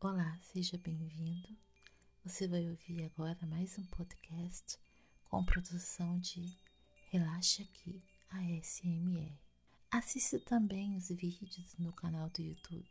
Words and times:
Olá, 0.00 0.38
seja 0.40 0.78
bem-vindo. 0.78 1.48
Você 2.24 2.46
vai 2.46 2.70
ouvir 2.70 3.06
agora 3.06 3.44
mais 3.48 3.76
um 3.80 3.86
podcast 3.86 4.78
com 5.24 5.44
produção 5.44 6.20
de 6.20 6.56
Relaxa 7.10 7.64
Aqui 7.64 8.00
ASMR. 8.30 9.36
Assista 9.90 10.38
também 10.38 10.94
os 10.94 11.08
vídeos 11.08 11.74
no 11.80 11.92
canal 11.92 12.30
do 12.30 12.40
YouTube 12.40 12.86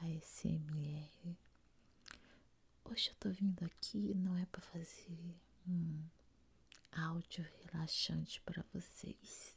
ASMR. 0.00 1.38
Hoje 2.90 3.10
eu 3.10 3.14
tô 3.16 3.30
vindo 3.30 3.62
aqui 3.64 4.14
não 4.14 4.36
é 4.36 4.46
para 4.46 4.62
fazer 4.62 5.36
um 5.68 6.02
áudio 6.90 7.44
relaxante 7.64 8.40
para 8.40 8.64
vocês. 8.72 9.56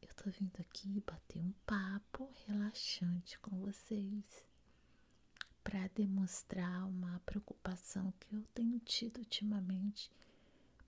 Eu 0.00 0.08
tô 0.14 0.30
vindo 0.30 0.58
aqui 0.58 1.00
bater 1.06 1.40
um 1.40 1.52
papo 1.66 2.32
relaxante 2.46 3.38
com 3.40 3.60
vocês 3.60 4.24
para 5.62 5.86
demonstrar 5.88 6.86
uma 6.88 7.20
preocupação 7.26 8.12
que 8.18 8.34
eu 8.34 8.42
tenho 8.54 8.80
tido 8.80 9.18
ultimamente, 9.18 10.10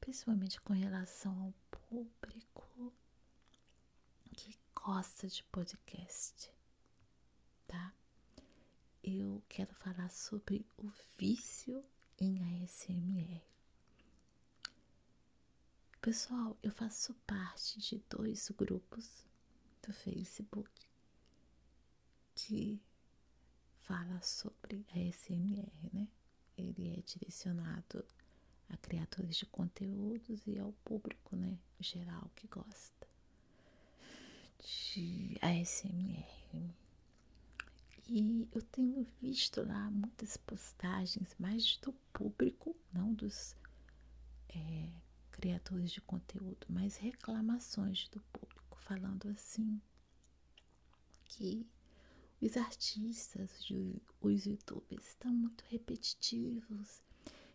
principalmente 0.00 0.58
com 0.62 0.72
relação 0.72 1.38
ao 1.38 1.54
público 1.70 2.92
que 4.32 4.56
gosta 4.74 5.28
de 5.28 5.44
podcast, 5.44 6.50
tá? 7.66 7.92
Eu 9.02 9.42
quero 9.48 9.74
falar 9.74 10.10
sobre 10.10 10.64
o 10.78 10.90
vício 11.18 11.82
em 12.18 12.62
ASMR. 12.62 13.42
Pessoal, 16.00 16.56
eu 16.62 16.70
faço 16.72 17.14
parte 17.26 17.78
de 17.78 17.98
dois 18.08 18.50
grupos 18.50 19.24
do 19.82 19.92
Facebook 19.92 20.70
que 22.34 22.80
fala 23.82 24.20
sobre 24.22 24.86
ASMR, 24.94 25.90
né? 25.92 26.08
Ele 26.56 26.98
é 26.98 27.02
direcionado 27.02 28.04
a 28.68 28.76
criadores 28.76 29.36
de 29.36 29.46
conteúdos 29.46 30.46
e 30.46 30.58
ao 30.58 30.72
público, 30.84 31.34
né, 31.36 31.58
geral 31.80 32.30
que 32.36 32.46
gosta 32.46 33.06
de 34.58 35.36
ASMR. 35.42 36.74
E 38.12 38.48
eu 38.50 38.60
tenho 38.60 39.06
visto 39.22 39.64
lá 39.64 39.88
muitas 39.88 40.36
postagens, 40.36 41.32
mais 41.38 41.76
do 41.76 41.92
público, 42.12 42.74
não 42.92 43.14
dos 43.14 43.54
é, 44.48 44.90
criadores 45.30 45.92
de 45.92 46.00
conteúdo, 46.00 46.66
mas 46.68 46.96
reclamações 46.96 48.08
do 48.08 48.18
público, 48.32 48.76
falando 48.80 49.28
assim 49.28 49.80
que 51.24 51.64
os 52.42 52.56
artistas, 52.56 53.64
os 54.20 54.44
youtubers 54.44 55.06
estão 55.06 55.32
muito 55.32 55.62
repetitivos, 55.68 57.00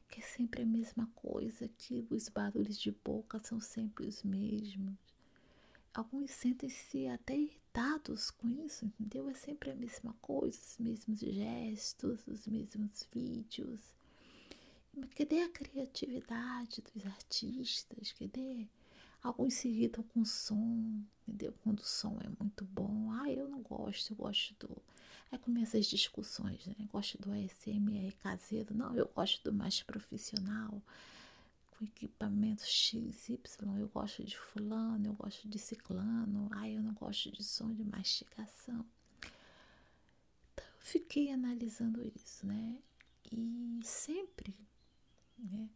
que 0.07 0.21
é 0.21 0.23
sempre 0.23 0.61
a 0.61 0.65
mesma 0.65 1.05
coisa, 1.15 1.67
que 1.67 2.07
os 2.09 2.29
barulhos 2.29 2.79
de 2.79 2.93
boca 2.93 3.39
são 3.39 3.59
sempre 3.59 4.07
os 4.07 4.23
mesmos 4.23 4.95
alguns 5.95 6.31
sentem-se 6.31 7.07
até 7.07 7.35
irritados 7.35 8.29
com 8.29 8.49
isso, 8.65 8.85
entendeu? 8.85 9.29
É 9.29 9.33
sempre 9.33 9.71
a 9.71 9.75
mesma 9.75 10.13
coisa, 10.21 10.59
os 10.59 10.77
mesmos 10.77 11.19
gestos, 11.19 12.27
os 12.27 12.45
mesmos 12.45 13.07
vídeos. 13.13 13.79
Mas 14.93 15.13
cadê 15.13 15.41
a 15.41 15.49
criatividade 15.49 16.83
dos 16.93 17.05
artistas? 17.05 18.11
Cadê? 18.13 18.67
Alguns 19.23 19.55
se 19.55 19.69
irritam 19.69 20.03
com 20.03 20.21
o 20.21 20.25
som, 20.25 21.01
entendeu? 21.27 21.53
Quando 21.63 21.79
o 21.79 21.85
som 21.85 22.17
é 22.21 22.29
muito 22.39 22.63
bom. 22.65 23.11
Ah, 23.11 23.31
eu 23.31 23.47
não 23.47 23.61
gosto, 23.61 24.11
eu 24.11 24.17
gosto 24.17 24.53
do. 24.59 24.77
Aí 25.31 25.39
começam 25.39 25.79
as 25.79 25.87
discussões, 25.87 26.65
né? 26.67 26.75
Gosto 26.91 27.17
do 27.17 27.31
ASMR 27.31 28.13
caseiro. 28.21 28.75
Não, 28.75 28.95
eu 28.95 29.09
gosto 29.15 29.43
do 29.43 29.51
mais 29.51 29.81
profissional 29.81 30.81
com 31.77 31.85
equipamento 31.85 32.65
XY, 32.65 33.39
eu 33.79 33.87
gosto 33.89 34.23
de 34.23 34.37
fulano, 34.37 35.07
eu 35.07 35.13
gosto 35.13 35.47
de 35.47 35.59
ciclano, 35.59 36.49
ai 36.53 36.77
eu 36.77 36.81
não 36.81 36.93
gosto 36.93 37.31
de 37.31 37.43
som 37.43 37.73
de 37.73 37.83
mastigação. 37.83 38.85
Então 40.53 40.65
eu 40.65 40.81
fiquei 40.81 41.31
analisando 41.31 42.01
isso, 42.15 42.45
né? 42.45 42.81
E 43.31 43.79
sempre, 43.83 44.55
né? 45.37 45.69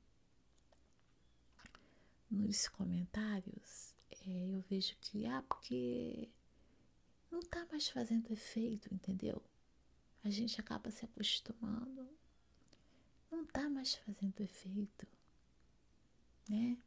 Nos 2.32 2.68
comentários 2.68 3.94
é, 4.12 4.56
eu 4.56 4.62
vejo 4.70 4.96
que, 5.02 5.26
ah, 5.26 5.44
porque 5.48 6.30
não 7.32 7.42
tá 7.42 7.66
mais 7.72 7.90
fazendo 7.90 8.32
efeito, 8.32 8.94
entendeu? 8.94 9.42
A 10.24 10.30
gente 10.30 10.60
acaba 10.60 10.92
se 10.92 11.06
acostumando, 11.06 12.08
não 13.32 13.46
tá 13.46 13.70
mais 13.70 13.96
fazendo 13.96 14.40
efeito 14.42 15.08
né? 16.50 16.78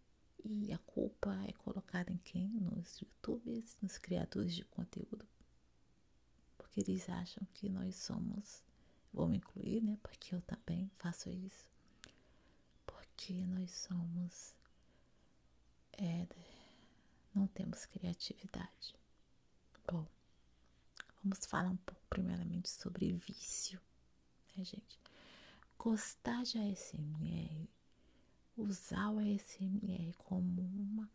E 0.45 0.73
a 0.73 0.79
culpa 0.79 1.33
é 1.49 1.53
colocada 1.53 2.13
em 2.13 2.19
quem? 2.19 2.49
Nos 2.49 2.99
youtubers, 2.99 3.79
nos 3.81 3.97
criadores 3.97 4.55
de 4.55 4.65
conteúdo. 4.65 5.25
Porque 6.59 6.81
eles 6.81 7.09
acham 7.09 7.47
que 7.55 7.69
nós 7.69 7.95
somos, 7.95 8.65
vou 9.13 9.29
me 9.29 9.37
incluir, 9.37 9.81
né? 9.81 9.97
Porque 10.03 10.35
eu 10.35 10.43
também 10.43 10.91
faço 10.99 11.31
isso. 11.31 11.71
Porque 12.85 13.35
nós 13.47 13.71
somos, 13.71 14.53
é, 15.93 16.27
não 17.33 17.47
temos 17.47 17.87
criatividade. 17.87 18.97
Bom, 19.87 20.05
vamos 21.23 21.47
falar 21.47 21.71
um 21.71 21.77
pouco 21.77 22.03
primeiramente 22.11 22.69
sobre 22.69 23.13
vício, 23.13 23.81
né, 24.57 24.65
gente? 24.65 24.99
Gostar 25.79 26.43
de 26.43 26.59
ASMR 26.59 27.69
usar 28.57 29.11
o 29.11 29.19
ASMR 29.19 30.15
como 30.19 30.63
uma 30.63 31.11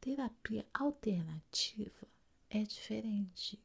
terapia 0.00 0.66
alternativa 0.72 2.06
é 2.48 2.62
diferente 2.62 3.58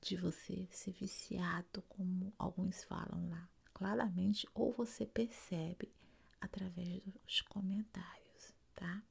de 0.00 0.16
você 0.16 0.66
ser 0.70 0.92
viciado, 0.92 1.82
como 1.88 2.32
alguns 2.38 2.84
falam 2.84 3.28
lá, 3.28 3.48
claramente, 3.74 4.48
ou 4.54 4.72
você 4.72 5.04
percebe 5.04 5.92
através 6.40 7.02
dos 7.24 7.40
comentários, 7.42 8.54
tá? 8.74 9.02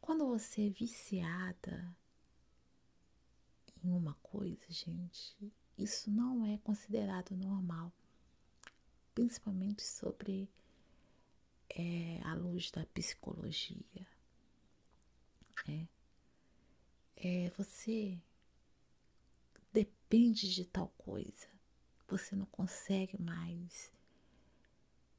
Quando 0.00 0.26
você 0.26 0.66
é 0.66 0.70
viciada 0.70 1.96
em 3.84 3.90
uma 3.90 4.14
coisa, 4.14 4.66
gente, 4.68 5.52
isso 5.76 6.10
não 6.10 6.44
é 6.44 6.58
considerado 6.58 7.36
normal, 7.36 7.92
principalmente 9.14 9.82
sobre 9.82 10.48
é 11.78 12.20
a 12.24 12.34
luz 12.34 12.70
da 12.70 12.84
psicologia. 12.86 14.06
É, 15.68 15.86
é 17.16 17.50
você 17.56 18.18
depende 19.72 20.52
de 20.52 20.64
tal 20.64 20.88
coisa, 20.98 21.46
você 22.08 22.34
não 22.34 22.46
consegue 22.46 23.20
mais 23.20 23.92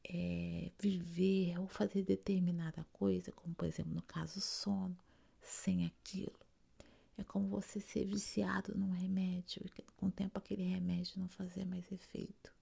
é, 0.04 0.72
viver 0.80 1.58
ou 1.60 1.68
fazer 1.68 2.04
determinada 2.04 2.86
coisa, 2.92 3.32
como 3.32 3.56
por 3.56 3.66
exemplo 3.66 3.94
no 3.94 4.02
caso 4.02 4.42
sono, 4.42 4.98
sem 5.42 5.86
aquilo. 5.86 6.40
É 7.18 7.24
como 7.24 7.48
você 7.48 7.80
ser 7.80 8.06
viciado 8.06 8.78
num 8.78 8.92
remédio 8.92 9.64
e 9.66 9.82
com 9.98 10.08
o 10.08 10.12
tempo 10.12 10.38
aquele 10.38 10.64
remédio 10.64 11.20
não 11.20 11.28
fazer 11.28 11.66
mais 11.66 11.92
efeito. 11.92 12.54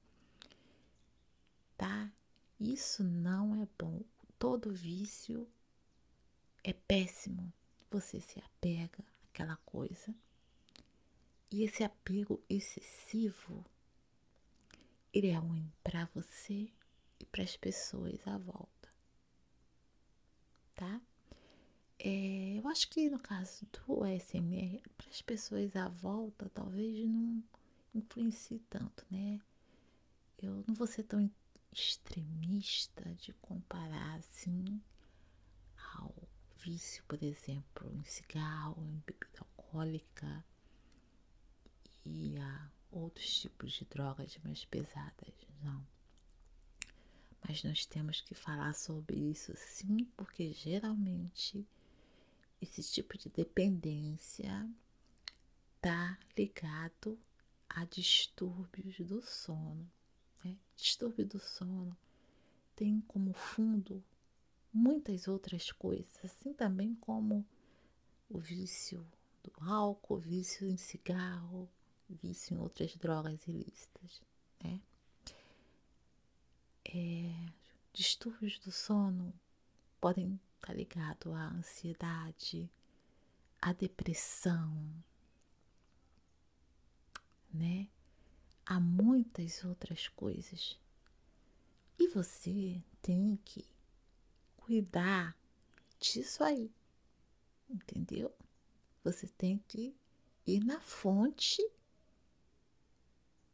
Tá? 1.78 2.12
Isso 2.60 3.04
não 3.04 3.62
é 3.62 3.68
bom. 3.78 4.02
Todo 4.40 4.74
vício 4.74 5.48
é 6.64 6.74
péssimo. 6.74 7.52
Você 7.90 8.20
se 8.20 8.40
apega 8.40 9.04
àquela 9.30 9.56
coisa. 9.58 10.14
E 11.50 11.64
esse 11.64 11.84
apego 11.84 12.44
excessivo, 12.50 13.66
ele 15.14 15.28
é 15.28 15.36
ruim 15.36 15.72
para 15.84 16.10
você 16.14 16.70
e 17.20 17.26
para 17.26 17.44
as 17.44 17.56
pessoas 17.56 18.20
à 18.28 18.38
volta. 18.38 18.90
Tá? 20.76 21.02
É, 22.00 22.60
eu 22.60 22.68
acho 22.68 22.90
que 22.90 23.10
no 23.10 23.20
caso 23.20 23.66
do 23.66 24.04
ASMR, 24.04 24.82
para 24.98 25.10
as 25.10 25.22
pessoas 25.22 25.76
à 25.76 25.88
volta, 25.88 26.50
talvez 26.54 27.08
não 27.08 27.44
influencie 27.96 28.60
tanto, 28.70 29.06
né? 29.10 29.40
Eu 30.40 30.64
não 30.68 30.76
vou 30.76 30.86
ser 30.86 31.04
tão 31.04 31.20
extremista 31.72 33.04
de 33.16 33.34
comparar 33.34 34.16
assim 34.16 34.82
ao 35.96 36.14
vício, 36.64 37.04
por 37.08 37.22
exemplo, 37.24 37.92
em 37.94 38.04
cigarro, 38.04 38.84
em 38.84 39.04
bebida 39.06 39.40
alcoólica 39.40 40.46
e 42.06 42.38
a 42.38 42.72
outros 42.92 43.42
tipos 43.42 43.74
de 43.74 43.86
drogas 43.86 44.38
mais 44.44 44.66
pesadas, 44.66 45.34
não. 45.62 45.86
Mas 47.48 47.64
nós 47.64 47.86
temos 47.86 48.22
que 48.22 48.34
falar 48.34 48.74
sobre 48.74 49.16
isso 49.16 49.54
sim, 49.56 50.06
porque 50.18 50.52
geralmente 50.54 51.66
esse 52.62 52.82
tipo 52.84 53.18
de 53.18 53.30
dependência 53.30 54.70
está 55.76 56.18
ligado 56.36 57.20
a 57.70 57.86
distúrbios 57.86 58.98
do 59.00 59.22
sono. 59.22 59.90
Né? 60.44 60.56
Distúrbio 60.76 61.26
do 61.26 61.40
sono 61.40 61.96
tem 62.76 63.02
como 63.02 63.34
fundo 63.34 64.04
muitas 64.72 65.28
outras 65.28 65.72
coisas, 65.72 66.20
assim 66.24 66.54
também 66.54 66.96
como 66.96 67.46
o 68.30 68.38
vício 68.38 69.06
do 69.44 69.52
álcool, 69.64 70.20
vício 70.20 70.68
em 70.68 70.78
cigarro, 70.78 71.70
vício 72.10 72.56
em 72.56 72.60
outras 72.60 72.96
drogas 72.96 73.48
ilícitas, 73.48 74.22
né? 74.64 74.82
É, 76.86 77.52
distúrbios 77.92 78.60
do 78.60 78.72
sono 78.72 79.34
podem 80.00 80.40
estar 80.56 80.74
ligados 80.74 81.34
à 81.34 81.48
ansiedade, 81.50 82.70
à 83.62 83.74
depressão, 83.74 84.94
né? 87.52 87.90
Há 88.70 88.80
muitas 88.80 89.64
outras 89.64 90.10
coisas. 90.10 90.78
E 91.98 92.08
você 92.10 92.84
tem 93.02 93.40
que 93.46 93.66
cuidar 94.58 95.38
disso 96.00 96.44
aí. 96.44 96.70
Entendeu? 97.70 98.34
Você 99.04 99.28
tem 99.28 99.58
que 99.68 99.96
ir 100.46 100.64
na 100.64 100.82
fonte 100.82 101.62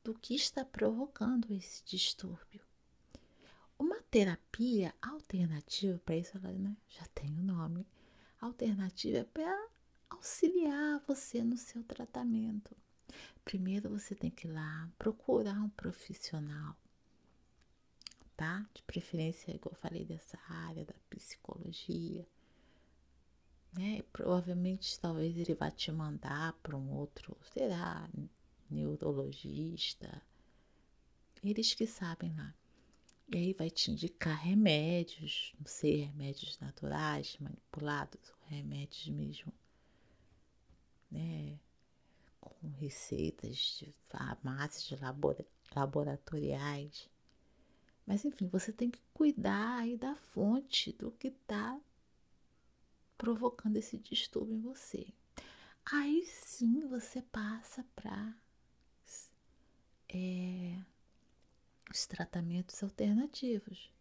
do 0.03 0.13
que 0.13 0.35
está 0.35 0.65
provocando 0.65 1.53
esse 1.53 1.83
distúrbio. 1.85 2.61
Uma 3.77 4.01
terapia 4.03 4.93
alternativa, 5.01 5.99
para 5.99 6.17
isso 6.17 6.37
ela 6.37 6.51
né, 6.51 6.75
já 6.89 7.05
tem 7.13 7.29
o 7.37 7.39
um 7.39 7.43
nome, 7.43 7.87
alternativa 8.39 9.19
é 9.19 9.23
para 9.23 9.69
auxiliar 10.09 11.01
você 11.07 11.43
no 11.43 11.57
seu 11.57 11.83
tratamento. 11.83 12.75
Primeiro 13.45 13.89
você 13.89 14.15
tem 14.15 14.29
que 14.29 14.47
ir 14.47 14.51
lá 14.51 14.89
procurar 14.97 15.61
um 15.61 15.69
profissional, 15.69 16.75
tá? 18.35 18.65
De 18.73 18.81
preferência, 18.83 19.51
igual 19.51 19.73
eu 19.73 19.79
falei, 19.79 20.05
dessa 20.05 20.39
área 20.47 20.85
da 20.85 20.95
psicologia, 21.09 22.27
né? 23.73 24.03
Provavelmente, 24.13 24.99
talvez 24.99 25.37
ele 25.37 25.55
vá 25.55 25.69
te 25.71 25.91
mandar 25.91 26.53
para 26.61 26.77
um 26.77 26.91
outro, 26.93 27.37
será 27.53 28.09
neurologista, 28.69 30.21
eles 31.43 31.73
que 31.73 31.85
sabem 31.85 32.33
lá. 32.35 32.53
E 33.33 33.37
aí 33.37 33.53
vai 33.53 33.69
te 33.69 33.91
indicar 33.91 34.37
remédios, 34.37 35.53
não 35.59 35.65
sei, 35.65 36.03
remédios 36.03 36.59
naturais, 36.59 37.37
manipulados, 37.39 38.33
remédios 38.47 39.07
mesmo, 39.09 39.51
né? 41.09 41.57
Com 42.43 42.69
receitas 42.69 43.77
de 43.79 43.93
farmácias 44.09 44.83
de 44.83 44.95
labora, 44.95 45.45
laboratoriais. 45.75 47.09
Mas 48.05 48.25
enfim, 48.25 48.47
você 48.47 48.71
tem 48.71 48.89
que 48.89 49.01
cuidar 49.13 49.79
aí 49.79 49.97
da 49.97 50.15
fonte 50.15 50.91
do 50.93 51.11
que 51.11 51.29
está 51.29 51.79
provocando 53.17 53.77
esse 53.77 53.97
distúrbio 53.97 54.55
em 54.55 54.61
você. 54.61 55.07
Aí 55.85 56.25
sim 56.25 56.87
você 56.87 57.21
passa 57.21 57.85
para 57.95 58.35
é, 60.09 60.79
os 61.91 62.05
tratamentos 62.05 62.81
alternativos, 62.83 63.91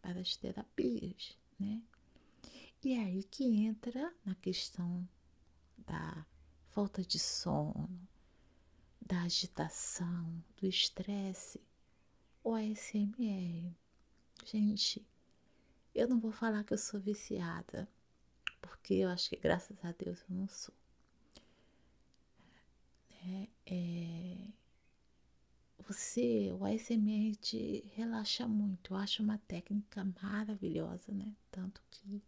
para 0.00 0.20
as 0.20 0.36
terapias, 0.36 1.36
né? 1.58 1.82
E 2.82 2.94
é 2.94 3.00
aí 3.00 3.24
que 3.24 3.44
entra 3.44 4.12
na 4.24 4.34
questão 4.36 5.06
da 5.76 6.26
falta 6.70 7.02
de 7.02 7.18
sono, 7.18 7.88
da 9.00 9.22
agitação, 9.22 10.42
do 10.56 10.66
estresse, 10.66 11.60
o 12.42 12.54
ASMR. 12.54 13.74
Gente, 14.44 15.06
eu 15.94 16.08
não 16.08 16.18
vou 16.18 16.32
falar 16.32 16.64
que 16.64 16.72
eu 16.72 16.78
sou 16.78 17.00
viciada, 17.00 17.88
porque 18.60 18.94
eu 18.94 19.08
acho 19.10 19.30
que 19.30 19.36
graças 19.36 19.76
a 19.84 19.92
Deus 19.92 20.20
eu 20.28 20.36
não 20.36 20.48
sou. 20.48 20.74
É, 23.22 23.48
é, 23.66 24.48
você, 25.86 26.52
o 26.52 26.64
ASMR 26.64 27.34
te 27.36 27.84
relaxa 27.94 28.46
muito. 28.46 28.94
Eu 28.94 28.96
acho 28.96 29.22
uma 29.22 29.38
técnica 29.38 30.06
maravilhosa, 30.22 31.12
né? 31.12 31.34
Tanto 31.50 31.82
que 31.90 32.22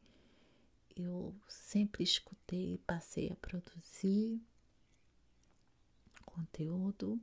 eu 0.97 1.35
sempre 1.49 2.03
escutei 2.03 2.75
e 2.75 2.79
passei 2.79 3.31
a 3.31 3.37
produzir 3.37 4.41
conteúdo. 6.33 7.21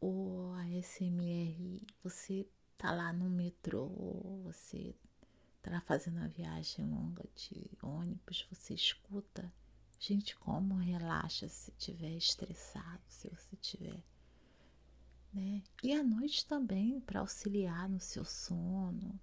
O 0.00 0.52
ASMR, 0.54 1.80
você 2.02 2.46
tá 2.76 2.90
lá 2.90 3.12
no 3.12 3.28
metrô, 3.30 3.88
você 4.44 4.94
tá 5.60 5.70
lá 5.70 5.80
fazendo 5.82 6.16
uma 6.18 6.28
viagem 6.28 6.84
longa 6.84 7.24
de 7.36 7.70
ônibus, 7.82 8.46
você 8.50 8.74
escuta. 8.74 9.52
Gente, 10.00 10.34
como 10.36 10.74
relaxa 10.74 11.48
se 11.48 11.70
estiver 11.70 12.16
estressado, 12.16 13.02
se 13.06 13.28
você 13.28 13.56
tiver. 13.56 14.02
Né? 15.32 15.62
E 15.82 15.92
à 15.92 16.02
noite 16.02 16.44
também, 16.46 17.00
para 17.00 17.20
auxiliar 17.20 17.88
no 17.88 18.00
seu 18.00 18.24
sono 18.24 19.18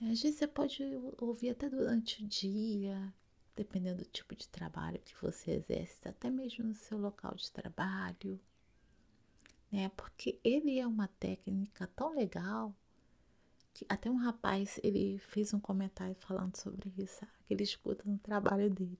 às 0.00 0.22
vezes 0.22 0.38
você 0.38 0.46
pode 0.46 0.82
ouvir 1.18 1.50
até 1.50 1.68
durante 1.68 2.22
o 2.22 2.26
dia, 2.26 3.12
dependendo 3.56 4.04
do 4.04 4.10
tipo 4.10 4.36
de 4.36 4.48
trabalho 4.48 5.00
que 5.00 5.14
você 5.20 5.52
exerce, 5.52 6.08
até 6.08 6.30
mesmo 6.30 6.64
no 6.64 6.74
seu 6.74 6.96
local 6.96 7.34
de 7.34 7.50
trabalho, 7.50 8.40
né? 9.72 9.88
Porque 9.96 10.38
ele 10.44 10.78
é 10.78 10.86
uma 10.86 11.08
técnica 11.08 11.86
tão 11.88 12.14
legal 12.14 12.74
que 13.74 13.84
até 13.88 14.10
um 14.10 14.16
rapaz 14.16 14.78
ele 14.82 15.18
fez 15.18 15.52
um 15.52 15.60
comentário 15.60 16.14
falando 16.16 16.56
sobre 16.56 16.92
isso, 16.96 17.26
que 17.46 17.54
ele 17.54 17.64
escuta 17.64 18.02
no 18.06 18.18
trabalho 18.18 18.70
dele. 18.70 18.98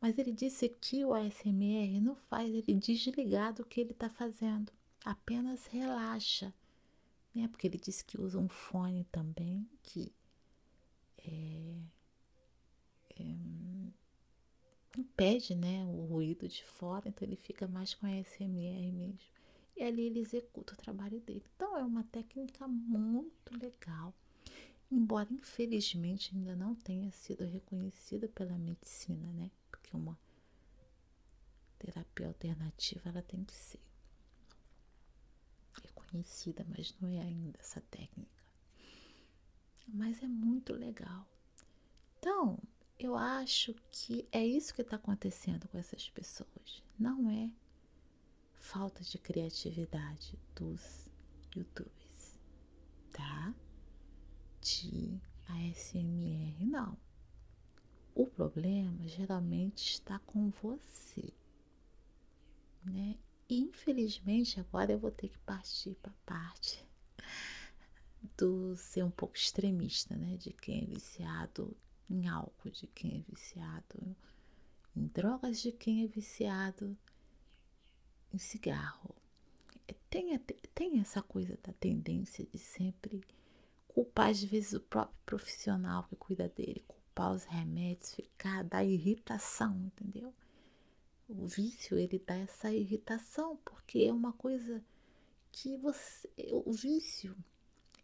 Mas 0.00 0.18
ele 0.18 0.32
disse 0.32 0.68
que 0.68 1.04
o 1.04 1.14
ASMR 1.14 2.00
não 2.00 2.14
faz 2.14 2.48
ele 2.52 2.74
desligar 2.74 3.52
do 3.52 3.64
que 3.64 3.80
ele 3.80 3.90
está 3.92 4.08
fazendo, 4.08 4.72
apenas 5.04 5.66
relaxa 5.66 6.54
né? 7.38 7.48
Porque 7.48 7.66
ele 7.66 7.78
disse 7.78 8.04
que 8.04 8.20
usa 8.20 8.38
um 8.38 8.48
fone 8.48 9.04
também 9.04 9.68
que 9.82 10.12
é, 11.18 11.76
é, 13.18 13.24
impede, 14.98 15.54
né, 15.54 15.84
o 15.84 16.06
ruído 16.06 16.48
de 16.48 16.64
fora, 16.64 17.08
então 17.08 17.26
ele 17.26 17.36
fica 17.36 17.68
mais 17.68 17.94
com 17.94 18.06
a 18.06 18.10
SMR 18.10 18.92
mesmo. 18.92 19.18
E 19.76 19.82
ali 19.82 20.02
ele 20.06 20.18
executa 20.18 20.74
o 20.74 20.76
trabalho 20.76 21.20
dele. 21.20 21.44
Então 21.54 21.78
é 21.78 21.84
uma 21.84 22.02
técnica 22.04 22.66
muito 22.66 23.56
legal, 23.56 24.12
embora 24.90 25.28
infelizmente 25.32 26.34
ainda 26.34 26.56
não 26.56 26.74
tenha 26.74 27.10
sido 27.12 27.44
reconhecida 27.44 28.28
pela 28.28 28.58
medicina, 28.58 29.32
né? 29.32 29.50
Porque 29.70 29.96
uma 29.96 30.18
terapia 31.78 32.26
alternativa 32.26 33.08
ela 33.08 33.22
tem 33.22 33.44
que 33.44 33.54
ser 33.54 33.78
conhecida, 36.10 36.66
mas 36.68 36.94
não 37.00 37.08
é 37.08 37.20
ainda 37.20 37.58
essa 37.58 37.80
técnica. 37.82 38.42
Mas 39.86 40.22
é 40.22 40.28
muito 40.28 40.74
legal. 40.74 41.26
Então, 42.18 42.58
eu 42.98 43.16
acho 43.16 43.74
que 43.90 44.28
é 44.32 44.44
isso 44.44 44.74
que 44.74 44.82
está 44.82 44.96
acontecendo 44.96 45.68
com 45.68 45.78
essas 45.78 46.10
pessoas. 46.10 46.82
Não 46.98 47.30
é 47.30 47.50
falta 48.56 49.02
de 49.02 49.18
criatividade 49.18 50.38
dos 50.54 51.08
youtubers, 51.54 52.38
tá? 53.12 53.54
De 54.60 55.20
ASMR, 55.46 56.66
não. 56.66 56.98
O 58.14 58.26
problema 58.26 59.06
geralmente 59.06 59.92
está 59.92 60.18
com 60.18 60.50
você, 60.50 61.32
né? 62.84 63.16
Infelizmente, 63.48 64.60
agora 64.60 64.92
eu 64.92 64.98
vou 64.98 65.10
ter 65.10 65.28
que 65.28 65.38
partir 65.38 65.94
para 65.96 66.12
a 66.12 66.26
parte 66.26 66.86
do 68.36 68.76
ser 68.76 69.04
um 69.04 69.10
pouco 69.10 69.36
extremista, 69.36 70.16
né? 70.16 70.36
De 70.36 70.52
quem 70.52 70.82
é 70.82 70.86
viciado 70.86 71.76
em 72.10 72.28
álcool, 72.28 72.70
de 72.70 72.86
quem 72.88 73.18
é 73.18 73.30
viciado 73.30 74.16
em 74.96 75.06
drogas, 75.06 75.60
de 75.60 75.72
quem 75.72 76.04
é 76.04 76.06
viciado 76.06 76.96
em 78.32 78.38
cigarro. 78.38 79.14
É, 79.86 79.94
tem, 80.10 80.38
tem 80.74 81.00
essa 81.00 81.22
coisa 81.22 81.58
da 81.62 81.72
tendência 81.72 82.44
de 82.46 82.58
sempre 82.58 83.22
culpar, 83.86 84.30
às 84.30 84.42
vezes, 84.42 84.74
o 84.74 84.80
próprio 84.80 85.18
profissional 85.24 86.04
que 86.04 86.16
cuida 86.16 86.48
dele, 86.48 86.84
culpar 86.86 87.32
os 87.32 87.44
remédios, 87.44 88.14
ficar 88.14 88.62
da 88.64 88.84
irritação, 88.84 89.76
entendeu? 89.76 90.32
O 91.28 91.46
vício 91.46 91.98
ele 91.98 92.18
dá 92.18 92.34
essa 92.34 92.72
irritação, 92.72 93.56
porque 93.64 94.00
é 94.00 94.12
uma 94.12 94.32
coisa 94.32 94.82
que 95.52 95.76
você. 95.76 96.28
O 96.52 96.72
vício 96.72 97.36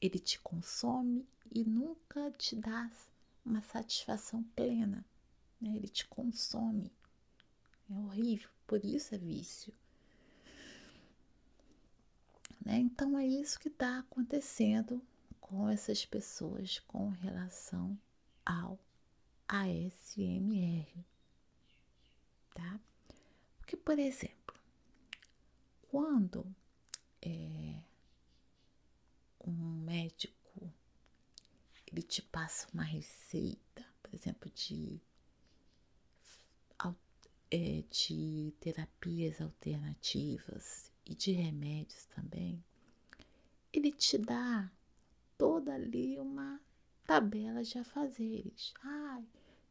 ele 0.00 0.19
te 0.19 0.38
consome 0.40 1.26
e 1.50 1.64
nunca 1.64 2.31
te 2.33 2.54
dá 2.54 2.90
uma 3.45 3.62
satisfação 3.62 4.43
plena. 4.54 5.04
Né? 5.61 5.76
Ele 5.76 5.88
te 5.88 6.07
consome. 6.07 6.93
É 7.90 7.95
horrível, 7.95 8.50
por 8.66 8.85
isso 8.85 9.14
é 9.14 9.19
vício. 9.19 9.73
Né? 12.64 12.78
Então 12.78 13.19
é 13.19 13.26
isso 13.26 13.59
que 13.59 13.69
está 13.69 13.99
acontecendo 14.00 15.00
com 15.40 15.69
essas 15.69 16.04
pessoas 16.04 16.78
com 16.81 17.09
relação 17.11 17.99
ao 18.45 18.78
ASMR. 19.49 21.04
Tá? 22.54 22.81
Porque, 23.64 23.78
por 23.78 23.99
exemplo, 23.99 24.54
quando 25.88 26.54
é, 27.23 27.80
um 29.40 29.52
médico 29.80 30.71
ele 31.87 32.02
te 32.02 32.21
passa 32.21 32.68
uma 32.75 32.83
receita, 32.83 33.83
por 34.02 34.14
exemplo, 34.14 34.50
de, 34.50 35.00
é, 37.50 37.83
de 37.90 38.52
terapias 38.61 39.40
alternativas 39.40 40.92
e 41.06 41.14
de 41.14 41.33
remédios 41.33 42.04
também, 42.14 42.62
ele 43.73 43.90
te 43.92 44.18
dá 44.18 44.71
toda 45.38 45.73
ali 45.73 46.18
uma 46.21 46.61
tabela 47.06 47.64
de 47.64 47.78
afazeres. 47.78 48.75
Ai, 48.83 49.25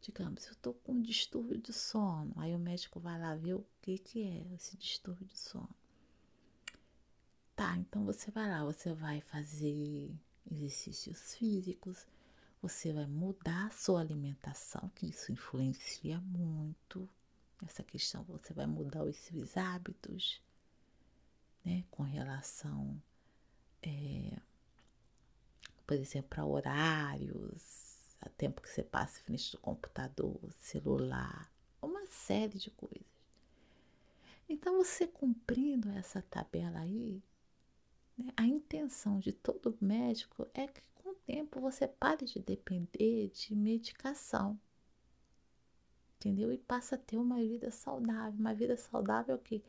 digamos, 0.04 0.46
eu 0.46 0.52
estou 0.52 0.74
com 0.74 0.92
um 0.94 1.02
distúrbio 1.02 1.58
de 1.58 1.72
sono. 1.72 2.34
Aí 2.38 2.54
o 2.54 2.60
médico 2.60 3.00
vai 3.00 3.18
lá 3.20 3.34
ver 3.36 3.56
o 3.56 3.66
que, 3.82 3.98
que 3.98 4.22
é 4.22 4.54
esse 4.54 4.78
distúrbio 4.78 5.26
de 5.26 5.40
sono. 5.40 5.74
Tá, 7.56 7.78
então 7.78 8.04
você 8.04 8.30
vai 8.30 8.50
lá, 8.50 8.66
você 8.66 8.94
vai 8.94 9.22
fazer 9.22 10.12
exercícios 10.52 11.36
físicos, 11.36 12.06
você 12.62 12.92
vai 12.92 13.06
mudar 13.08 13.68
a 13.68 13.72
sua 13.72 14.02
alimentação, 14.02 14.92
que 14.96 15.08
isso 15.08 15.32
influencia 15.32 16.20
muito. 16.20 17.10
Essa 17.66 17.84
questão, 17.84 18.24
você 18.24 18.54
vai 18.54 18.66
mudar 18.66 19.04
os 19.04 19.16
seus 19.16 19.56
hábitos, 19.56 20.42
né, 21.64 21.86
com 21.90 22.04
relação, 22.04 23.02
é, 23.82 24.38
por 25.88 25.96
exemplo, 25.96 26.30
para 26.30 26.46
horários, 26.46 27.83
a 28.26 28.30
tempo 28.30 28.62
que 28.62 28.70
você 28.70 28.84
passa 28.84 29.20
em 29.20 29.24
frente 29.24 29.52
do 29.52 29.58
computador, 29.60 30.40
celular, 30.60 31.52
uma 31.82 32.06
série 32.08 32.58
de 32.58 32.72
coisas. 32.72 33.04
Então, 34.48 34.78
você 34.78 35.06
cumprindo 35.06 35.90
essa 35.92 36.22
tabela 36.22 36.80
aí, 36.80 37.22
né, 38.18 38.32
a 38.38 38.46
intenção 38.46 39.20
de 39.20 39.32
todo 39.34 39.78
médico 39.82 40.48
é 40.54 40.68
que 40.68 40.82
com 40.96 41.10
o 41.10 41.16
tempo 41.16 41.60
você 41.60 41.88
pare 41.88 42.26
de 42.26 42.40
depender 42.40 43.30
de 43.30 43.56
medicação. 43.56 44.60
Entendeu? 46.16 46.54
E 46.54 46.58
passa 46.58 46.96
a 46.96 46.98
ter 46.98 47.18
uma 47.18 47.38
vida 47.38 47.70
saudável. 47.72 48.40
Uma 48.40 48.54
vida 48.54 48.78
saudável 48.78 49.36
é 49.36 49.38
o 49.38 49.42
que? 49.42 49.62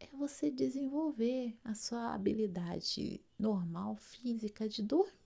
É 0.00 0.06
você 0.16 0.50
desenvolver 0.50 1.56
a 1.62 1.74
sua 1.74 2.12
habilidade 2.12 3.20
normal, 3.38 3.94
física, 3.96 4.68
de 4.68 4.82
dormir. 4.82 5.23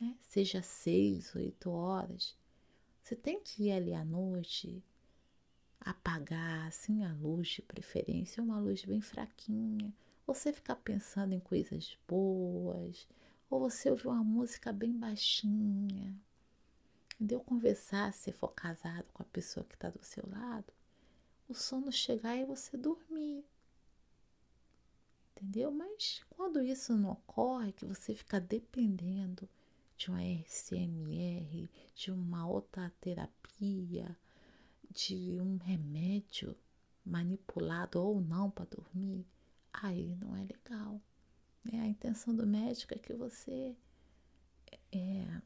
Né? 0.00 0.16
Seja 0.20 0.62
seis, 0.62 1.34
oito 1.34 1.70
horas. 1.70 2.36
Você 3.02 3.16
tem 3.16 3.40
que 3.40 3.64
ir 3.64 3.72
ali 3.72 3.94
à 3.94 4.04
noite, 4.04 4.82
apagar 5.80 6.66
assim 6.68 7.04
a 7.04 7.12
luz 7.14 7.48
de 7.48 7.62
preferência, 7.62 8.42
uma 8.42 8.60
luz 8.60 8.84
bem 8.84 9.00
fraquinha 9.00 9.92
você 10.28 10.52
ficar 10.52 10.76
pensando 10.76 11.32
em 11.32 11.40
coisas 11.40 11.96
boas, 12.06 13.08
ou 13.48 13.60
você 13.60 13.90
ouvir 13.90 14.08
uma 14.08 14.22
música 14.22 14.70
bem 14.70 14.92
baixinha, 14.92 16.14
entendeu? 17.14 17.40
Conversar, 17.40 18.12
se 18.12 18.30
for 18.30 18.48
casado 18.48 19.06
com 19.14 19.22
a 19.22 19.26
pessoa 19.26 19.64
que 19.64 19.74
está 19.74 19.88
do 19.88 20.04
seu 20.04 20.28
lado, 20.28 20.70
o 21.48 21.54
sono 21.54 21.90
chegar 21.90 22.36
e 22.36 22.44
você 22.44 22.76
dormir, 22.76 23.42
entendeu? 25.32 25.70
Mas 25.72 26.22
quando 26.28 26.62
isso 26.62 26.94
não 26.94 27.12
ocorre, 27.12 27.72
que 27.72 27.86
você 27.86 28.14
fica 28.14 28.38
dependendo 28.38 29.48
de 29.98 30.10
uma 30.10 30.22
RCMR, 30.22 31.68
de 31.92 32.12
uma 32.12 32.46
outra 32.46 32.90
terapia, 33.00 34.16
de 34.88 35.40
um 35.40 35.56
remédio 35.58 36.56
manipulado 37.04 38.00
ou 38.00 38.20
não 38.20 38.48
para 38.48 38.64
dormir, 38.66 39.26
aí 39.72 40.14
não 40.16 40.36
é 40.36 40.44
legal. 40.44 41.02
Né? 41.64 41.80
A 41.80 41.86
intenção 41.86 42.34
do 42.34 42.46
médico 42.46 42.94
é 42.94 42.98
que 42.98 43.12
você 43.12 43.76
é, 44.92 45.42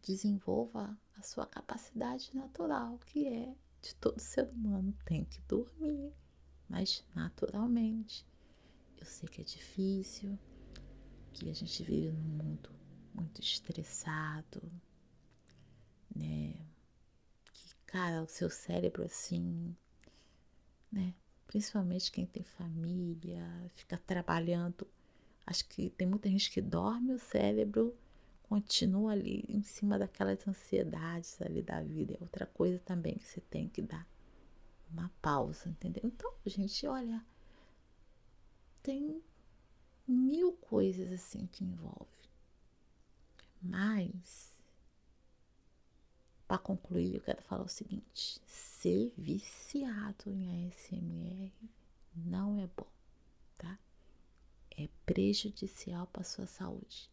desenvolva 0.00 0.96
a 1.16 1.22
sua 1.22 1.44
capacidade 1.44 2.30
natural, 2.34 2.98
que 3.00 3.26
é 3.26 3.54
de 3.82 3.94
todo 3.96 4.20
ser 4.20 4.48
humano 4.50 4.94
tem 5.04 5.24
que 5.24 5.40
dormir, 5.42 6.12
mas 6.68 7.04
naturalmente. 7.16 8.24
Eu 8.96 9.06
sei 9.06 9.28
que 9.28 9.40
é 9.40 9.44
difícil, 9.44 10.38
que 11.32 11.48
a 11.48 11.54
gente 11.54 11.82
vive 11.82 12.10
num 12.10 12.44
mundo 12.44 12.77
muito 13.20 13.40
estressado, 13.40 14.62
né? 16.14 16.54
Que, 17.52 17.74
cara, 17.86 18.22
o 18.22 18.28
seu 18.28 18.48
cérebro 18.48 19.04
assim, 19.04 19.76
né? 20.90 21.14
principalmente 21.48 22.12
quem 22.12 22.26
tem 22.26 22.44
família, 22.44 23.42
fica 23.74 23.96
trabalhando. 23.96 24.86
Acho 25.46 25.66
que 25.66 25.90
tem 25.90 26.06
muita 26.06 26.28
gente 26.28 26.50
que 26.50 26.60
dorme, 26.60 27.14
o 27.14 27.18
cérebro 27.18 27.96
continua 28.42 29.12
ali 29.12 29.44
em 29.48 29.62
cima 29.62 29.98
daquelas 29.98 30.46
ansiedades 30.46 31.40
ali 31.40 31.62
da 31.62 31.82
vida. 31.82 32.14
É 32.14 32.18
outra 32.20 32.46
coisa 32.46 32.78
também 32.80 33.14
que 33.14 33.26
você 33.26 33.40
tem 33.40 33.68
que 33.68 33.80
dar 33.80 34.06
uma 34.90 35.10
pausa, 35.22 35.68
entendeu? 35.68 36.02
Então, 36.04 36.30
gente, 36.46 36.86
olha, 36.86 37.24
tem 38.82 39.22
mil 40.06 40.52
coisas 40.52 41.10
assim 41.12 41.46
que 41.46 41.64
envolve. 41.64 42.17
Mas 43.62 44.48
para 46.48 46.56
concluir, 46.56 47.14
eu 47.14 47.20
quero 47.20 47.42
falar 47.42 47.64
o 47.64 47.68
seguinte: 47.68 48.40
ser 48.46 49.12
viciado 49.18 50.30
em 50.30 50.66
ASMR 50.66 51.52
não 52.16 52.58
é 52.58 52.66
bom, 52.66 52.86
tá? 53.58 53.78
É 54.70 54.88
prejudicial 55.04 56.06
para 56.06 56.24
sua 56.24 56.46
saúde. 56.46 57.10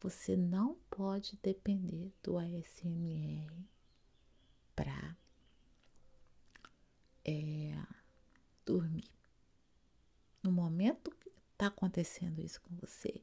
Você 0.00 0.34
não 0.34 0.76
pode 0.90 1.38
depender 1.42 2.10
do 2.22 2.38
ASMR 2.38 3.68
para 4.74 5.16
é, 7.24 7.76
dormir. 8.64 9.10
No 10.42 10.50
momento 10.50 11.10
que 11.20 11.30
está 11.52 11.66
acontecendo 11.66 12.40
isso 12.40 12.60
com 12.62 12.74
você, 12.76 13.22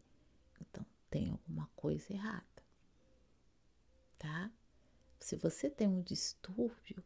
tem 1.12 1.30
alguma 1.30 1.70
coisa 1.76 2.12
errada, 2.12 2.64
tá? 4.18 4.50
Se 5.20 5.36
você 5.36 5.70
tem 5.70 5.88
um 5.88 6.02
distúrbio 6.02 7.04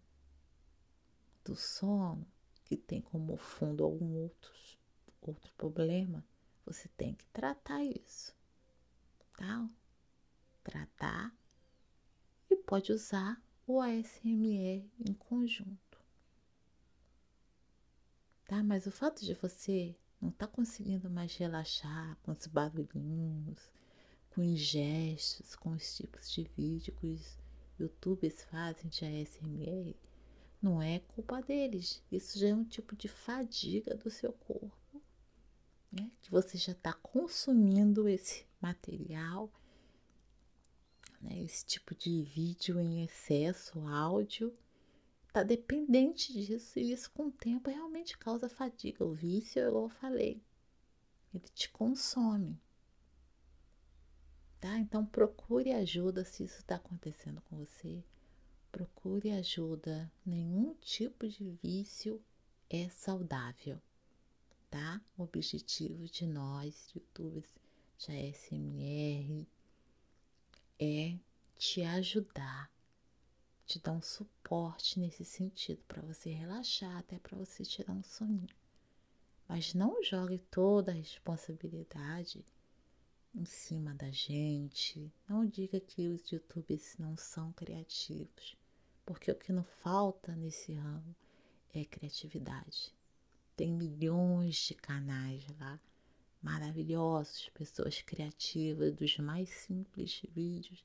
do 1.43 1.55
sono, 1.55 2.25
que 2.63 2.77
tem 2.77 3.01
como 3.01 3.35
fundo 3.35 3.83
algum 3.83 4.15
outros, 4.15 4.77
outro 5.21 5.51
problema, 5.55 6.23
você 6.65 6.87
tem 6.89 7.15
que 7.15 7.25
tratar 7.25 7.83
isso, 7.83 8.33
tá? 9.35 9.67
Tratar 10.63 11.35
e 12.49 12.55
pode 12.55 12.91
usar 12.91 13.41
o 13.67 13.81
ASMR 13.81 14.87
em 14.99 15.13
conjunto, 15.13 15.99
tá? 18.45 18.63
Mas 18.63 18.85
o 18.85 18.91
fato 18.91 19.25
de 19.25 19.33
você 19.33 19.95
não 20.21 20.31
tá 20.31 20.47
conseguindo 20.47 21.09
mais 21.09 21.35
relaxar 21.35 22.17
com 22.23 22.31
os 22.31 22.47
barulhinhos, 22.47 23.71
com 24.35 24.41
os 24.41 24.59
gestos, 24.59 25.55
com 25.55 25.71
os 25.71 25.95
tipos 25.95 26.29
de 26.29 26.43
vídeo, 26.57 26.93
com 26.99 27.07
os 27.07 27.37
youtubers 27.79 28.43
fazem 28.43 28.89
de 28.89 29.05
ASMR, 29.05 29.95
não 30.61 30.81
é 30.81 30.99
culpa 30.99 31.41
deles. 31.41 32.03
Isso 32.11 32.37
já 32.37 32.49
é 32.49 32.53
um 32.53 32.65
tipo 32.65 32.97
de 32.97 33.07
fadiga 33.07 33.95
do 33.95 34.09
seu 34.09 34.33
corpo, 34.33 35.01
né? 35.89 36.11
Que 36.21 36.29
você 36.29 36.57
já 36.57 36.73
está 36.73 36.91
consumindo 36.91 38.09
esse 38.09 38.45
material, 38.59 39.49
né? 41.21 41.41
Esse 41.41 41.65
tipo 41.65 41.95
de 41.95 42.23
vídeo 42.23 42.77
em 42.77 43.05
excesso, 43.05 43.79
áudio, 43.87 44.53
está 45.27 45.43
dependente 45.43 46.33
disso 46.33 46.77
e 46.77 46.91
isso 46.91 47.09
com 47.11 47.27
o 47.27 47.31
tempo 47.31 47.69
realmente 47.69 48.17
causa 48.17 48.49
fadiga. 48.49 49.05
O 49.05 49.13
vício, 49.13 49.65
igual 49.65 49.83
eu 49.83 49.89
falei, 49.89 50.43
ele 51.33 51.47
te 51.53 51.69
consome 51.69 52.59
tá? 54.59 54.77
Então 54.79 55.05
procure 55.05 55.71
ajuda 55.71 56.23
se 56.23 56.43
isso 56.43 56.59
está 56.59 56.75
acontecendo 56.75 57.41
com 57.41 57.57
você. 57.57 58.03
Procure 58.71 59.31
ajuda. 59.31 60.11
Nenhum 60.25 60.73
tipo 60.75 61.27
de 61.27 61.51
vício 61.61 62.21
é 62.69 62.89
saudável, 62.89 63.81
tá? 64.69 65.01
O 65.17 65.23
objetivo 65.23 66.05
de 66.05 66.25
nós, 66.25 66.91
youtubers, 66.93 67.49
Já 67.97 68.13
SMR 68.13 69.47
é 70.79 71.17
te 71.55 71.81
ajudar, 71.81 72.69
te 73.65 73.79
dar 73.79 73.93
um 73.93 74.01
suporte 74.01 74.99
nesse 74.99 75.23
sentido 75.23 75.81
para 75.87 76.01
você 76.01 76.29
relaxar, 76.31 76.97
até 76.97 77.17
para 77.17 77.37
você 77.37 77.63
tirar 77.63 77.93
um 77.93 78.03
soninho. 78.03 78.49
Mas 79.47 79.73
não 79.73 80.03
jogue 80.03 80.39
toda 80.51 80.91
a 80.91 80.95
responsabilidade 80.95 82.43
em 83.35 83.45
cima 83.45 83.93
da 83.93 84.09
gente. 84.09 85.11
Não 85.27 85.45
diga 85.45 85.79
que 85.79 86.07
os 86.07 86.31
youtubers 86.31 86.97
não 86.97 87.17
são 87.17 87.51
criativos, 87.51 88.55
porque 89.05 89.29
o 89.29 89.35
que 89.35 89.51
não 89.51 89.63
falta 89.63 90.35
nesse 90.35 90.73
ramo 90.73 91.15
é 91.73 91.83
criatividade. 91.83 92.93
Tem 93.55 93.71
milhões 93.71 94.55
de 94.55 94.73
canais 94.73 95.45
lá 95.59 95.79
maravilhosos, 96.41 97.49
pessoas 97.49 98.01
criativas, 98.01 98.93
dos 98.93 99.17
mais 99.17 99.49
simples 99.49 100.21
vídeos 100.33 100.83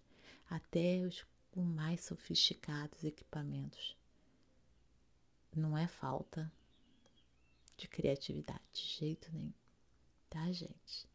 até 0.48 1.00
os 1.00 1.24
com 1.50 1.62
mais 1.62 2.04
sofisticados 2.04 3.04
equipamentos. 3.04 3.96
Não 5.54 5.76
é 5.76 5.86
falta 5.86 6.50
de 7.76 7.88
criatividade, 7.88 8.62
de 8.72 8.82
jeito 8.82 9.32
nenhum, 9.32 9.52
tá, 10.28 10.50
gente? 10.52 11.08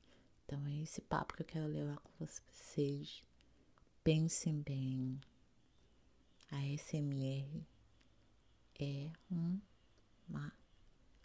Então 0.46 0.66
é 0.68 0.82
esse 0.82 1.02
papo 1.02 1.34
que 1.34 1.42
eu 1.42 1.46
quero 1.46 1.68
levar 1.68 1.98
com 1.98 2.12
vocês. 2.26 3.24
Pensem 4.04 4.62
bem. 4.62 5.20
A 6.52 6.62
SMR 6.78 7.66
é 8.80 9.12
um, 9.32 9.60
uma 10.30 10.54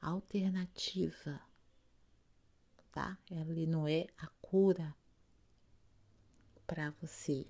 alternativa 0.01 1.41
tá? 2.91 3.19
Ela 3.31 3.45
não 3.67 3.87
é 3.87 4.07
a 4.19 4.27
cura 4.41 4.95
para 6.67 6.91
você 7.01 7.47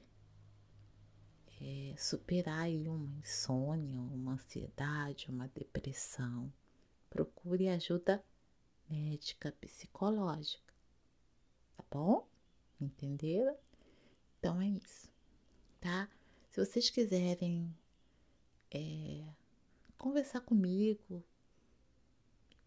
é, 1.61 1.95
superar 1.97 2.63
aí 2.63 2.89
uma 2.89 3.13
insônia, 3.19 4.01
uma 4.01 4.33
ansiedade, 4.33 5.31
uma 5.31 5.49
depressão. 5.49 6.53
Procure 7.09 7.69
ajuda 7.69 8.25
médica, 8.89 9.53
psicológica, 9.61 10.70
bom? 11.91 12.27
Entenderam? 12.81 13.57
Então 14.39 14.61
é 14.61 14.69
isso, 14.69 15.11
tá? 15.81 16.09
Se 16.51 16.65
vocês 16.65 16.89
quiserem 16.89 17.75
é, 18.71 19.25
conversar 19.99 20.41
comigo, 20.41 21.23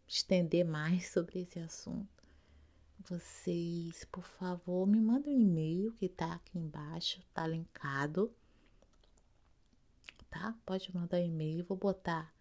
estender 0.07 0.63
mais 0.63 1.09
sobre 1.09 1.41
esse 1.41 1.59
assunto, 1.59 2.23
vocês, 2.99 4.05
por 4.05 4.23
favor, 4.23 4.87
me 4.87 5.01
mandem 5.01 5.35
um 5.35 5.41
e-mail 5.41 5.91
que 5.93 6.07
tá 6.07 6.33
aqui 6.33 6.57
embaixo, 6.57 7.21
tá 7.33 7.45
linkado. 7.45 8.33
Tá? 10.29 10.55
Pode 10.65 10.93
mandar 10.95 11.17
um 11.17 11.25
e-mail, 11.25 11.65
vou 11.65 11.77
botar 11.77 12.33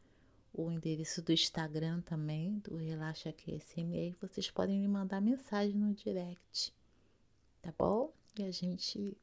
o 0.52 0.71
endereço 0.71 1.23
do 1.23 1.32
Instagram 1.32 2.00
também, 2.02 2.59
do 2.61 2.76
Relaxa 2.76 3.30
Aqui 3.30 3.59
SMR. 3.59 4.16
Vocês 4.21 4.50
podem 4.50 4.78
me 4.78 4.88
mandar 4.88 5.21
mensagem 5.21 5.76
no 5.76 5.94
direct, 5.94 6.73
tá 7.61 7.73
bom? 7.78 8.12
E 8.38 8.42
a 8.42 8.50
gente 8.50 9.16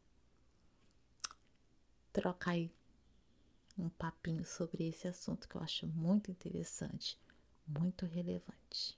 troca 2.11 2.51
aí 2.51 2.71
um 3.77 3.89
papinho 3.89 4.45
sobre 4.45 4.87
esse 4.87 5.07
assunto 5.07 5.47
que 5.47 5.55
eu 5.55 5.61
acho 5.61 5.87
muito 5.87 6.29
interessante, 6.31 7.17
muito 7.67 8.05
relevante, 8.05 8.97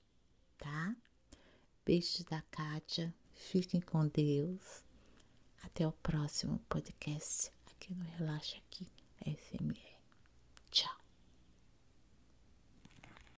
tá? 0.57 0.95
Beijos 1.85 2.23
da 2.23 2.41
Kátia. 2.43 3.13
Fiquem 3.33 3.81
com 3.81 4.07
Deus. 4.07 4.83
Até 5.63 5.87
o 5.87 5.91
próximo 5.91 6.59
podcast 6.69 7.51
aqui 7.65 7.93
no 7.93 8.03
Relaxa 8.17 8.57
Aqui. 8.57 8.87